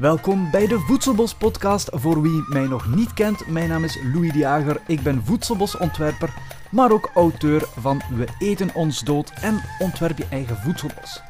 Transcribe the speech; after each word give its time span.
Welkom 0.00 0.50
bij 0.50 0.66
de 0.66 0.78
Voedselbos 0.78 1.34
podcast. 1.34 1.88
Voor 1.92 2.22
wie 2.22 2.44
mij 2.48 2.66
nog 2.66 2.94
niet 2.94 3.14
kent, 3.14 3.46
mijn 3.46 3.68
naam 3.68 3.84
is 3.84 3.98
Louis 4.12 4.32
de 4.32 4.38
Jager. 4.38 4.80
Ik 4.86 5.02
ben 5.02 5.24
voedselbosontwerper, 5.24 6.34
maar 6.70 6.92
ook 6.92 7.10
auteur 7.14 7.68
van 7.78 8.02
We 8.14 8.28
eten 8.38 8.74
ons 8.74 9.00
dood 9.00 9.30
en 9.30 9.60
ontwerp 9.78 10.18
je 10.18 10.26
eigen 10.30 10.56
voedselbos. 10.56 11.20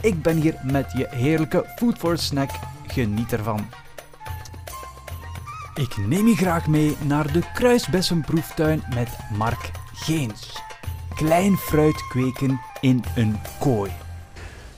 Ik 0.00 0.22
ben 0.22 0.36
hier 0.36 0.60
met 0.62 0.92
je 0.92 1.06
heerlijke 1.10 1.72
food 1.76 1.98
for 1.98 2.18
snack. 2.18 2.50
Geniet 2.86 3.32
ervan. 3.32 3.66
Ik 5.74 5.96
neem 5.96 6.26
je 6.26 6.36
graag 6.36 6.66
mee 6.66 6.96
naar 7.00 7.32
de 7.32 7.42
kruisbessenproeftuin 7.54 8.82
met 8.94 9.08
Mark 9.36 9.70
Geens. 9.92 10.62
Klein 11.14 11.56
fruit 11.56 12.06
kweken 12.08 12.60
in 12.80 13.04
een 13.14 13.36
kooi. 13.58 13.90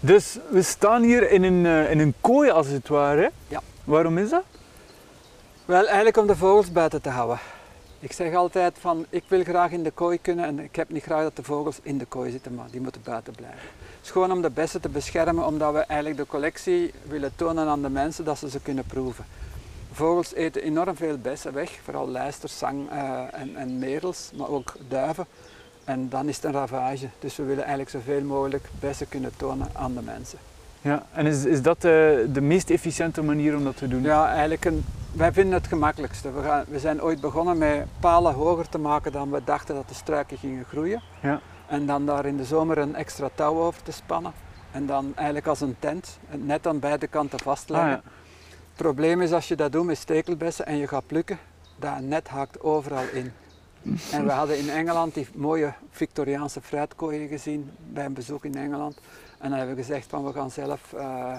Dus 0.05 0.39
we 0.50 0.62
staan 0.62 1.03
hier 1.03 1.30
in 1.30 1.43
een, 1.43 1.66
eh, 1.66 1.91
in 1.91 1.98
een 1.98 2.14
kooi 2.21 2.51
als 2.51 2.66
het 2.66 2.89
ware. 2.89 3.30
Ja. 3.48 3.61
Waarom 3.84 4.19
is 4.19 4.30
dat? 4.30 4.43
Wel, 5.65 5.87
eigenlijk 5.87 6.16
om 6.16 6.27
de 6.27 6.37
vogels 6.37 6.73
buiten 6.73 7.02
te 7.02 7.09
houden. 7.09 7.38
Ik 7.98 8.12
zeg 8.12 8.34
altijd 8.34 8.77
van, 8.80 9.06
ik 9.11 9.23
wil 9.28 9.42
graag 9.42 9.70
in 9.70 9.83
de 9.83 9.91
kooi 9.91 10.19
kunnen 10.20 10.45
en 10.45 10.59
ik 10.59 10.77
heb 10.77 10.88
niet 10.88 11.02
graag 11.02 11.23
dat 11.23 11.37
de 11.37 11.42
vogels 11.42 11.78
in 11.83 11.98
de 11.98 12.05
kooi 12.05 12.30
zitten, 12.30 12.55
maar 12.55 12.66
die 12.70 12.80
moeten 12.80 13.01
buiten 13.05 13.33
blijven. 13.34 13.59
Het 13.59 14.05
is 14.05 14.11
gewoon 14.11 14.33
om 14.33 14.42
de 14.42 14.51
bessen 14.51 14.80
te 14.80 14.88
beschermen, 14.88 15.47
omdat 15.47 15.73
we 15.73 15.78
eigenlijk 15.78 16.20
de 16.20 16.27
collectie 16.27 16.92
willen 17.03 17.33
tonen 17.37 17.66
aan 17.66 17.83
de 17.83 17.91
mensen 17.91 18.25
dat 18.25 18.39
ze 18.39 18.50
ze 18.50 18.61
kunnen 18.61 18.84
proeven. 18.84 19.25
Vogels 19.92 20.34
eten 20.34 20.62
enorm 20.62 20.97
veel 20.97 21.19
bessen 21.19 21.53
weg, 21.53 21.78
vooral 21.84 22.09
lijsters, 22.09 22.59
zang 22.59 22.91
eh, 22.91 23.20
en, 23.33 23.56
en 23.56 23.78
merels, 23.78 24.30
maar 24.37 24.48
ook 24.48 24.75
duiven. 24.89 25.27
En 25.84 26.09
dan 26.09 26.28
is 26.28 26.36
het 26.36 26.45
een 26.45 26.52
ravage. 26.52 27.09
Dus 27.18 27.36
we 27.36 27.42
willen 27.42 27.64
eigenlijk 27.64 27.91
zoveel 27.91 28.22
mogelijk 28.22 28.68
bessen 28.80 29.09
kunnen 29.09 29.32
tonen 29.36 29.68
aan 29.72 29.95
de 29.95 30.02
mensen. 30.02 30.38
Ja, 30.80 31.06
en 31.12 31.27
is, 31.27 31.45
is 31.45 31.62
dat 31.62 31.77
eh, 31.77 31.82
de 32.32 32.41
meest 32.41 32.70
efficiënte 32.70 33.22
manier 33.22 33.56
om 33.56 33.64
dat 33.64 33.77
te 33.77 33.88
doen? 33.88 34.02
Ja, 34.02 34.28
eigenlijk 34.28 34.64
een, 34.64 34.84
wij 35.12 35.32
vinden 35.32 35.55
het 35.55 35.66
gemakkelijkste. 35.66 36.32
We, 36.32 36.42
gaan, 36.42 36.64
we 36.68 36.78
zijn 36.78 37.02
ooit 37.02 37.20
begonnen 37.20 37.58
met 37.58 37.84
palen 38.00 38.34
hoger 38.34 38.69
te 38.69 38.78
maken 38.78 39.12
dan 39.12 39.30
we 39.30 39.44
dachten 39.44 39.74
dat 39.74 39.89
de 39.89 39.94
struiken 39.94 40.39
gingen 40.39 40.64
groeien. 40.64 41.02
Ja. 41.20 41.41
En 41.66 41.86
dan 41.86 42.06
daar 42.06 42.27
in 42.27 42.36
de 42.36 42.44
zomer 42.44 42.78
een 42.78 42.94
extra 42.94 43.28
touw 43.34 43.61
over 43.61 43.83
te 43.83 43.92
spannen. 43.92 44.33
En 44.72 44.86
dan 44.86 45.12
eigenlijk 45.14 45.46
als 45.46 45.61
een 45.61 45.77
tent, 45.78 46.19
net 46.30 46.67
aan 46.67 46.78
beide 46.78 47.06
kanten 47.06 47.39
vastleggen. 47.39 47.89
Ah, 47.89 48.02
ja. 48.05 48.11
Het 48.48 48.77
probleem 48.77 49.20
is 49.20 49.33
als 49.33 49.48
je 49.48 49.56
dat 49.56 49.72
doet 49.72 49.84
met 49.84 49.98
stekelbessen 49.98 50.67
en 50.67 50.77
je 50.77 50.89
gaat 50.89 51.06
plukken, 51.06 51.39
dat 51.77 52.00
net 52.00 52.28
haakt 52.28 52.61
overal 52.61 53.05
in. 53.12 53.33
En 54.12 54.25
we 54.25 54.30
hadden 54.30 54.58
in 54.58 54.69
Engeland 54.70 55.14
die 55.14 55.27
mooie 55.34 55.72
Victoriaanse 55.91 56.61
fruitkooien 56.61 57.28
gezien 57.28 57.70
bij 57.92 58.05
een 58.05 58.12
bezoek 58.12 58.44
in 58.44 58.55
Engeland. 58.55 59.00
En 59.39 59.48
dan 59.48 59.58
hebben 59.58 59.77
we 59.77 59.83
gezegd 59.83 60.06
van 60.06 60.24
we 60.24 60.33
gaan 60.33 60.50
zelf 60.50 60.92
eh, 60.92 61.36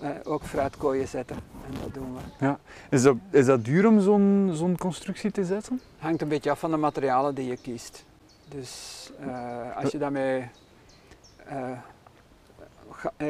eh, 0.00 0.10
ook 0.24 0.42
fruitkooien 0.44 1.08
zetten. 1.08 1.36
En 1.36 1.72
dat 1.82 1.94
doen 1.94 2.14
we. 2.14 2.44
Ja. 2.44 2.58
Is, 2.90 3.02
dat, 3.02 3.16
is 3.30 3.46
dat 3.46 3.64
duur 3.64 3.86
om 3.86 4.00
zo'n 4.00 4.50
zo'n 4.54 4.76
constructie 4.78 5.30
te 5.30 5.44
zetten? 5.44 5.80
hangt 5.98 6.22
een 6.22 6.28
beetje 6.28 6.50
af 6.50 6.58
van 6.58 6.70
de 6.70 6.76
materialen 6.76 7.34
die 7.34 7.46
je 7.48 7.56
kiest. 7.56 8.04
Dus 8.48 9.10
eh, 9.20 9.76
als 9.76 9.90
je 9.90 9.98
daarmee 9.98 10.48
ga- 12.90 13.12
eh, 13.16 13.26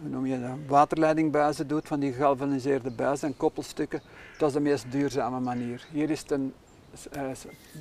hoe 0.00 0.08
noem 0.10 0.26
je 0.26 0.40
dat? 0.40 0.50
waterleidingbuizen 0.66 1.66
doet, 1.68 1.86
van 1.88 2.00
die 2.00 2.12
gegalvaniseerde 2.12 2.90
buizen 2.90 3.28
en 3.28 3.36
koppelstukken, 3.36 4.00
dat 4.38 4.48
is 4.48 4.54
de 4.54 4.60
meest 4.60 4.84
duurzame 4.90 5.40
manier. 5.40 5.86
Hier 5.92 6.10
is 6.10 6.20
het 6.20 6.30
een 6.30 6.52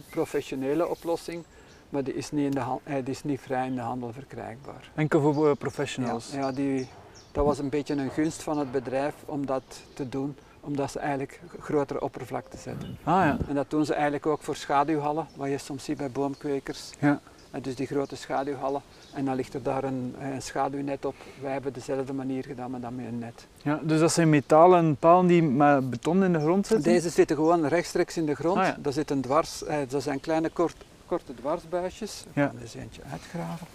professionele 0.09 0.87
oplossing, 0.87 1.43
maar 1.89 2.03
die 2.03 2.13
is, 2.13 2.31
niet 2.31 2.45
in 2.45 2.51
de 2.51 2.77
eh, 2.83 2.95
die 2.95 3.13
is 3.13 3.23
niet 3.23 3.41
vrij 3.41 3.65
in 3.67 3.75
de 3.75 3.81
handel 3.81 4.11
verkrijgbaar. 4.13 4.91
Enkel 4.95 5.21
voor 5.21 5.43
eh, 5.43 5.49
Ja, 5.49 5.53
professionals. 5.55 6.31
ja 6.33 6.51
die, 6.51 6.87
dat 7.31 7.45
was 7.45 7.59
een 7.59 7.69
beetje 7.69 7.93
een 7.95 8.09
gunst 8.11 8.43
van 8.43 8.57
het 8.57 8.71
bedrijf 8.71 9.13
om 9.25 9.45
dat 9.45 9.63
te 9.93 10.09
doen, 10.09 10.35
omdat 10.59 10.91
ze 10.91 10.99
eigenlijk 10.99 11.39
grotere 11.59 12.01
oppervlakte 12.01 12.57
zetten. 12.57 12.97
Ah 13.03 13.13
ja. 13.13 13.37
En 13.47 13.55
dat 13.55 13.69
doen 13.69 13.85
ze 13.85 13.93
eigenlijk 13.93 14.25
ook 14.25 14.41
voor 14.41 14.55
schaduwhallen, 14.55 15.27
wat 15.35 15.49
je 15.49 15.57
soms 15.57 15.83
ziet 15.83 15.97
bij 15.97 16.11
boomkwekers. 16.11 16.89
Ja. 16.99 17.21
En 17.51 17.61
dus 17.61 17.75
die 17.75 17.87
grote 17.87 18.15
schaduwhallen. 18.15 18.81
En 19.13 19.25
dan 19.25 19.35
ligt 19.35 19.53
er 19.53 19.63
daar 19.63 19.83
een, 19.83 20.15
een 20.19 20.41
schaduwnet 20.41 21.05
op. 21.05 21.15
Wij 21.41 21.51
hebben 21.51 21.73
dezelfde 21.73 22.13
manier 22.13 22.43
gedaan, 22.43 22.71
maar 22.71 22.79
dan 22.79 22.95
met 22.95 23.05
een 23.05 23.19
net. 23.19 23.45
ja. 23.61 23.79
Dus 23.83 23.99
dat 23.99 24.11
zijn 24.13 24.29
metalen 24.29 24.95
palen 24.95 25.27
die 25.27 25.43
met 25.43 25.89
beton 25.89 26.23
in 26.23 26.33
de 26.33 26.39
grond 26.39 26.67
zitten? 26.67 26.91
Deze 26.91 27.09
zitten 27.09 27.35
gewoon 27.35 27.67
rechtstreeks 27.67 28.17
in 28.17 28.25
de 28.25 28.35
grond. 28.35 28.57
Ah, 28.57 28.65
ja. 28.65 28.75
Daar 28.79 28.93
zit 28.93 29.11
een 29.11 29.21
dwars, 29.21 29.63
eh, 29.63 29.77
dat 29.87 30.03
zijn 30.03 30.19
kleine 30.19 30.49
kort, 30.49 30.75
korte 31.05 31.33
dwarsbuisjes. 31.35 32.23
Ik 32.29 32.35
Ja. 32.35 32.45
ga 32.47 32.53
er 32.55 32.61
eens 32.61 32.73
eentje 32.75 33.01
uitgraven. 33.11 33.67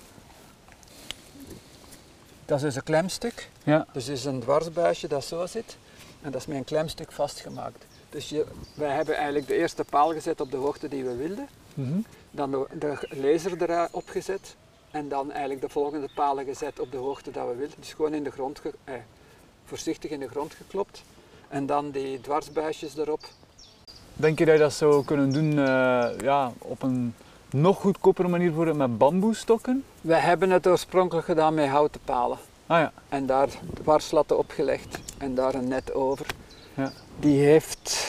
Dat 2.45 2.57
is 2.57 2.63
dus 2.63 2.75
een 2.77 2.83
klemstuk. 2.83 3.49
Ja. 3.65 3.87
Dus 3.93 4.09
is 4.09 4.25
een 4.25 4.41
dwarsbuisje 4.41 5.09
dat 5.09 5.25
zo 5.25 5.47
zit. 5.47 5.77
En 6.23 6.31
dat 6.31 6.41
is 6.41 6.47
met 6.47 6.57
een 6.57 6.65
klemstuk 6.65 7.13
vastgemaakt. 7.13 7.85
Dus 8.11 8.29
je, 8.29 8.47
wij 8.75 8.91
hebben 8.95 9.15
eigenlijk 9.17 9.47
de 9.47 9.55
eerste 9.57 9.85
paal 9.85 10.13
gezet 10.13 10.41
op 10.41 10.51
de 10.51 10.57
hoogte 10.57 10.89
die 10.89 11.05
we 11.05 11.15
wilden. 11.17 11.49
Mhm. 11.75 11.99
Dan 12.37 12.51
de, 12.51 12.67
de 12.79 13.09
laser 13.11 13.71
erop 13.71 14.09
gezet 14.09 14.57
en 14.91 15.09
dan 15.09 15.31
eigenlijk 15.31 15.61
de 15.61 15.69
volgende 15.69 16.09
palen 16.15 16.45
gezet 16.45 16.81
op 16.81 16.91
de 16.91 16.97
hoogte 16.97 17.31
dat 17.31 17.47
we 17.47 17.55
wilden. 17.55 17.77
Dus 17.79 17.93
gewoon 17.93 18.15
in 18.15 18.25
de 18.25 18.31
grond, 18.31 18.61
eh, 18.85 18.95
voorzichtig 19.65 20.11
in 20.11 20.21
de 20.21 20.29
grond 20.29 20.55
geklopt. 20.55 21.03
En 21.49 21.67
dan 21.67 21.91
die 21.91 22.21
dwarsbuisjes 22.21 22.97
erop. 22.97 23.21
Denk 24.15 24.39
je 24.39 24.45
dat 24.45 24.55
je 24.55 24.61
dat 24.61 24.73
zou 24.73 25.05
kunnen 25.05 25.33
doen 25.33 25.51
eh, 25.51 26.09
ja, 26.19 26.53
op 26.59 26.83
een 26.83 27.15
nog 27.51 27.81
goedkopere 27.81 28.29
manier 28.29 28.53
voor 28.53 28.77
met 28.77 28.99
bamboestokken? 28.99 29.85
Wij 30.01 30.21
hebben 30.21 30.51
het 30.51 30.67
oorspronkelijk 30.67 31.27
gedaan 31.27 31.55
met 31.55 31.69
houten 31.69 32.01
palen. 32.05 32.39
Ah 32.67 32.79
ja. 32.79 32.93
En 33.09 33.27
daar 33.27 33.49
dwarslatten 33.75 34.39
opgelegd 34.39 34.99
en 35.19 35.35
daar 35.35 35.55
een 35.55 35.69
net 35.69 35.95
over. 35.95 36.27
Ja. 36.75 36.93
Die 37.19 37.45
heeft... 37.45 38.06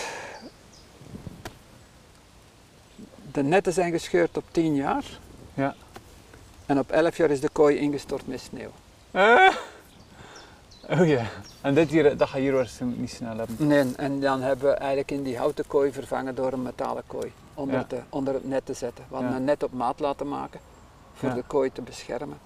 De 3.38 3.44
netten 3.44 3.74
zijn 3.74 3.92
gescheurd 3.92 4.38
op 4.38 4.44
10 4.52 4.76
jaar. 4.76 5.04
Ja. 5.54 5.76
En 6.66 6.80
op 6.80 6.92
11 6.92 7.18
jaar 7.18 7.30
is 7.30 7.40
de 7.40 7.50
kooi 7.50 7.78
ingestort 7.78 8.28
met 8.28 8.40
sneeuw. 8.40 8.70
Eh. 9.12 9.54
Oh 10.90 11.08
ja. 11.08 11.26
En 11.62 11.74
dit 11.74 11.90
hier, 11.90 12.18
dat 12.18 12.30
ga 12.30 12.38
je 12.38 12.44
hier 12.44 12.54
waarschijnlijk 12.54 13.02
niet 13.02 13.10
snel 13.12 13.38
hebben. 13.38 13.68
Nee, 13.68 13.86
en 13.96 14.20
dan 14.20 14.42
hebben 14.42 14.66
we 14.70 14.74
eigenlijk 14.74 15.12
in 15.12 15.24
die 15.24 15.38
houten 15.38 15.68
kooi 15.68 15.92
vervangen 15.92 16.36
door 16.36 16.54
een 16.54 16.62
metalen 16.62 17.04
kooi. 17.08 17.32
Onder, 17.54 17.76
Ja. 17.76 17.82
het, 17.82 17.94
eh, 17.94 18.00
onder 18.10 18.34
het 18.34 18.48
net 18.48 18.66
te 18.66 18.74
zetten. 18.74 19.06
We 19.08 19.14
hadden 19.14 19.32
Ja. 19.32 19.38
een 19.38 19.44
net 19.44 19.64
op 19.64 19.74
maat 19.74 20.00
laten 20.00 20.28
maken 20.28 20.60
voor 21.14 21.30
Ja. 21.30 21.36
de 21.36 21.44
kooi 21.48 21.72
te 21.72 21.82
beschermen. 21.82 22.38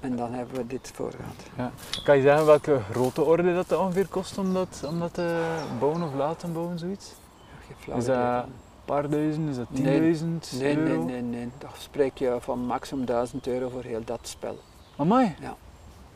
En 0.00 0.16
dan 0.16 0.32
hebben 0.32 0.56
we 0.56 0.66
dit 0.66 0.90
voor 0.94 1.12
gehad. 1.56 1.72
Kan 2.04 2.16
je 2.16 2.22
zeggen 2.22 2.46
welke 2.46 2.80
grote 2.90 3.22
orde 3.22 3.54
dat, 3.54 3.72
ongeveer 3.78 4.06
kost 4.08 4.38
om 4.38 4.54
dat, 4.54 4.82
om 4.86 4.98
dat 4.98 5.14
te 5.14 5.56
bouwen 5.78 6.02
of 6.02 6.14
laten 6.14 6.52
bouwen, 6.52 6.78
zoiets? 6.78 7.12
Geen 7.66 8.02
flauw 8.02 8.44
Paar 8.90 9.08
duizend? 9.10 9.48
Is 9.50 9.56
dat 9.56 9.66
Nee. 9.70 9.82
tienduizend 9.82 10.52
Nee, 10.60 10.76
nee, 10.76 10.88
euro? 10.90 11.04
nee, 11.04 11.22
nee. 11.22 11.48
Dan 11.58 11.70
spreek 11.78 12.18
je 12.18 12.36
van 12.40 12.58
maximum 12.58 13.04
1000 13.04 13.46
euro 13.46 13.68
voor 13.68 13.82
heel 13.82 14.00
dat 14.04 14.18
spel. 14.22 14.58
Amai. 14.96 15.34
Ja. 15.40 15.56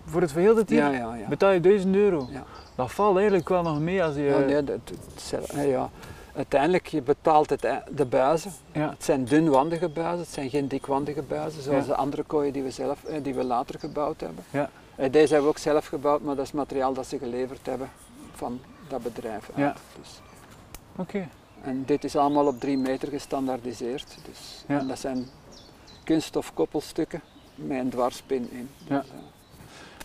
Voor 0.04 0.20
het 0.20 0.32
verheelde 0.32 0.62
hier 0.66 0.76
Ja, 0.78 0.90
ja, 0.90 1.14
ja. 1.14 1.28
betaal 1.28 1.50
je 1.50 1.60
1000 1.60 1.94
euro. 1.94 2.26
Ja. 2.30 2.44
Dat 2.74 2.92
valt 2.92 3.16
eigenlijk 3.16 3.48
wel 3.48 3.62
nog 3.62 3.80
mee 3.80 4.04
als 4.04 4.14
je... 4.14 4.22
Ja, 4.22 4.38
nee, 4.38 4.64
dat, 4.64 4.78
dat- 5.30 5.52
ja. 5.66 5.90
Uiteindelijk, 6.36 6.86
je 6.86 7.02
betaalt 7.02 7.50
het, 7.50 7.64
eh, 7.64 7.76
de 7.90 8.04
buizen. 8.04 8.52
Ja. 8.72 8.88
Het 8.90 9.04
zijn 9.04 9.24
dunwandige 9.24 9.88
buizen, 9.88 10.18
het 10.18 10.28
zijn 10.28 10.50
geen 10.50 10.68
dikwandige 10.68 11.22
buizen, 11.22 11.62
zoals 11.62 11.86
Ja. 11.86 11.90
de 11.92 11.96
andere 11.98 12.22
kooien 12.22 12.52
die 12.52 12.62
we, 12.62 12.70
zelf, 12.70 13.04
eh, 13.04 13.22
die 13.22 13.34
we 13.34 13.44
later 13.44 13.78
gebouwd 13.80 14.20
hebben. 14.20 14.44
Ja. 14.50 14.70
Eh, 14.96 15.12
Deze 15.12 15.26
hebben 15.32 15.42
we 15.42 15.56
ook 15.56 15.58
zelf 15.62 15.86
gebouwd, 15.86 16.22
maar 16.22 16.36
dat 16.36 16.44
is 16.44 16.52
materiaal 16.52 16.92
dat 16.92 17.06
ze 17.06 17.18
geleverd 17.18 17.66
hebben 17.66 17.90
van 18.34 18.60
dat 18.88 19.02
bedrijf. 19.02 19.48
uit. 19.48 19.56
Ja. 19.58 19.74
Dus, 20.00 20.20
Oké. 20.96 21.28
En 21.64 21.82
dit 21.86 22.04
is 22.04 22.16
allemaal 22.16 22.46
op 22.46 22.60
drie 22.60 22.78
meter 22.78 23.08
gestandaardiseerd. 23.08 24.16
Dus, 24.28 24.64
Ja. 24.68 24.78
En 24.78 24.86
dat 24.86 24.98
zijn 24.98 25.26
kunststof 26.04 26.54
koppelstukken 26.54 27.20
met 27.54 27.78
een 27.78 27.90
dwarspin 27.90 28.48
in. 28.50 28.68
Ja. 28.88 28.98
Dus, 29.00 29.08
eh, 29.10 29.16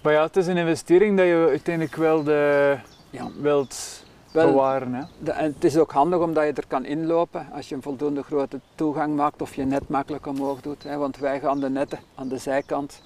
Maar 0.04 0.14
ja, 0.14 0.24
het 0.24 0.38
is 0.38 0.48
een 0.48 0.58
investering 0.58 1.18
dat 1.18 1.26
je 1.26 1.46
uiteindelijk 1.50 1.96
wel 1.96 2.24
de, 2.24 2.78
Ja. 3.10 3.28
wilt 3.42 4.04
Wel, 4.32 4.46
bewaren. 4.52 4.94
Hè? 4.94 5.04
De- 5.20 5.32
en 5.32 5.54
het 5.54 5.64
is 5.64 5.78
ook 5.78 5.92
handig 5.92 6.20
omdat 6.20 6.44
je 6.46 6.54
er 6.54 6.68
kan 6.68 6.86
inlopen 6.86 7.48
als 7.54 7.70
je 7.70 7.76
een 7.76 7.82
voldoende 7.82 8.24
grote 8.24 8.60
toegang 8.76 9.16
maakt 9.16 9.42
of 9.42 9.56
je 9.56 9.66
net 9.66 9.90
makkelijk 9.90 10.26
omhoog 10.28 10.62
doet. 10.62 10.84
Hè, 10.84 10.98
want 10.98 11.18
wij 11.18 11.40
gaan 11.40 11.60
de 11.60 11.70
netten 11.70 12.00
aan 12.16 12.28
de 12.28 12.38
zijkant 12.38 13.02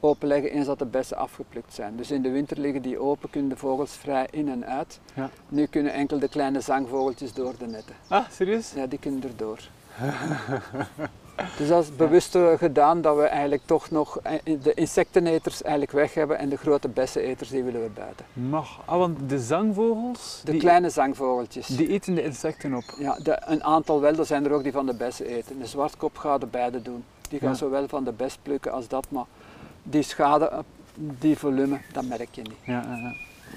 openleggen 0.00 0.50
eens 0.50 0.66
dat 0.66 0.78
de 0.78 0.84
bessen 0.86 1.16
afgeplukt 1.16 1.74
zijn. 1.74 1.96
Dus 1.96 2.10
in 2.10 2.22
de 2.22 2.30
winter 2.30 2.58
liggen 2.60 2.82
die 2.82 2.98
open, 2.98 3.30
kunnen 3.30 3.50
de 3.50 3.56
vogels 3.56 3.92
vrij 3.92 4.26
in 4.30 4.48
en 4.48 4.66
uit. 4.66 5.00
Ja. 5.14 5.30
Nu 5.48 5.66
kunnen 5.66 5.92
enkel 5.92 6.18
de 6.18 6.28
kleine 6.28 6.60
zangvogeltjes 6.60 7.32
door 7.32 7.52
de 7.58 7.66
netten. 7.66 7.94
Ah, 8.08 8.24
serieus? 8.30 8.72
Ja, 8.76 8.86
die 8.86 8.98
kunnen 8.98 9.22
erdoor. 9.22 9.58
dus 11.58 11.68
dat 11.68 11.82
is 11.82 11.96
bewust 11.96 12.34
eh, 12.34 12.52
gedaan 12.56 13.00
dat 13.00 13.16
we 13.16 13.22
eigenlijk 13.22 13.62
toch 13.64 13.90
nog 13.90 14.18
eh, 14.22 14.32
de 14.62 14.74
insecteneters 14.74 15.62
eigenlijk 15.62 15.92
weg 15.92 16.14
hebben 16.14 16.38
en 16.38 16.48
de 16.48 16.56
grote 16.56 16.88
besseneters 16.88 17.48
die 17.48 17.62
willen 17.62 17.82
we 17.82 17.90
buiten. 17.90 18.24
Mag. 18.32 18.80
Ah, 18.84 18.98
want 18.98 19.28
de 19.28 19.38
zangvogels, 19.38 20.40
De 20.44 20.50
die, 20.50 20.60
kleine 20.60 20.90
zangvogeltjes. 20.90 21.66
die 21.66 21.88
eten 21.88 22.14
de 22.14 22.22
insecten 22.24 22.74
op. 22.74 22.84
Ja, 22.98 23.18
de, 23.22 23.38
een 23.44 23.64
aantal 23.64 24.00
wel, 24.00 24.16
er 24.18 24.26
zijn 24.26 24.44
er 24.44 24.52
ook 24.52 24.62
die 24.62 24.72
van 24.72 24.86
de 24.86 24.94
bessen 24.94 25.26
eten. 25.26 25.58
De 25.58 25.66
zwartkop 25.66 26.16
gaat 26.16 26.40
de 26.40 26.46
beide 26.46 26.82
doen. 26.82 27.04
Die 27.28 27.38
gaan 27.38 27.48
Ja. 27.48 27.54
zowel 27.54 27.88
van 27.88 28.04
de 28.04 28.12
bes 28.12 28.38
plukken 28.42 28.72
als 28.72 28.88
dat, 28.88 29.06
maar 29.10 29.24
die 29.90 30.02
schade, 30.02 30.48
eh, 30.48 30.58
die 30.94 31.38
volume, 31.38 31.80
dat 31.92 32.04
merk 32.04 32.34
je 32.34 32.42
niet. 32.42 32.58
Ja, 32.64 32.82
ja. 32.88 33.12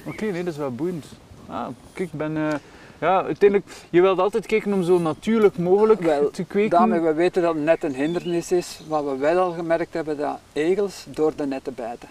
Oké, 0.06 0.26
nee, 0.26 0.44
dat 0.44 0.54
is 0.54 0.60
wel 0.60 0.76
boeiend. 0.76 1.06
Ah, 1.48 1.68
kijk, 1.94 2.10
ik 2.12 2.18
ben... 2.18 2.38
eh, 2.38 2.54
ja, 3.00 3.24
uiteindelijk, 3.24 3.72
je 3.90 4.02
wilt 4.02 4.20
altijd 4.20 4.46
kijken 4.46 4.74
om 4.74 4.84
zo 4.84 5.00
natuurlijk 5.00 5.58
mogelijk 5.58 6.02
Wel, 6.02 6.30
te 6.30 6.44
kweken. 6.44 6.70
Daarmee, 6.70 7.00
we 7.00 7.14
weten 7.14 7.42
dat 7.42 7.54
het 7.54 7.64
net 7.64 7.84
een 7.84 7.96
hindernis 7.96 8.52
is. 8.52 8.82
Wat 8.88 9.04
we 9.04 9.18
wel 9.18 9.40
al 9.40 9.52
gemerkt 9.52 9.94
hebben, 9.94 10.18
dat 10.18 10.40
egels 10.54 11.06
door 11.10 11.34
de 11.36 11.46
netten 11.46 11.74
bijten. 11.76 12.10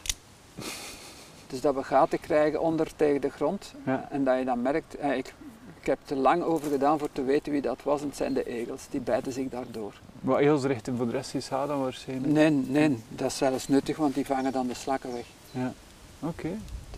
Dus 1.47 1.61
dat 1.61 1.75
we 1.75 1.83
gaten 1.83 2.21
krijgen 2.21 2.61
onder 2.61 2.87
tegen 2.97 3.21
de 3.21 3.31
grond. 3.31 3.75
Ja. 3.87 4.09
En 4.11 4.25
dat 4.25 4.39
je 4.39 4.45
dan 4.45 4.63
merkt, 4.63 4.97
eh, 4.97 5.17
ik, 5.17 5.35
ik 5.81 5.87
heb 5.87 5.99
er 6.07 6.17
lang 6.17 6.43
over 6.43 6.71
gedaan 6.71 6.99
voor 6.99 7.09
te 7.13 7.25
weten 7.25 7.53
wie 7.53 7.61
dat 7.61 7.79
was. 7.83 8.01
En 8.01 8.07
het 8.07 8.17
zijn 8.17 8.35
de 8.35 8.45
egels, 8.47 8.83
die 8.91 9.01
bijten 9.01 9.33
zich 9.33 9.49
daardoor. 9.49 9.93
Wat 10.21 10.39
egels 10.39 10.63
richten 10.65 10.97
voor 10.97 11.07
de 11.07 11.13
rest 11.13 11.35
is 11.35 11.49
dan 11.49 11.81
waarschijnlijk. 11.81 12.33
Nee, 12.33 12.51
nee, 12.51 12.99
dat 13.09 13.31
is 13.31 13.37
zelfs 13.37 13.69
nuttig, 13.69 13.97
want 13.97 14.15
die 14.15 14.27
vangen 14.27 14.53
dan 14.53 14.67
de 14.67 14.75
slakken 14.75 15.13
weg. 15.13 15.25
Ja. 15.51 15.73
Oké. 16.21 16.49